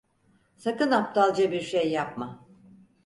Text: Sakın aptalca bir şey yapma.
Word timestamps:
Sakın 0.57 0.91
aptalca 0.91 1.51
bir 1.51 1.61
şey 1.61 1.91
yapma. 1.91 2.45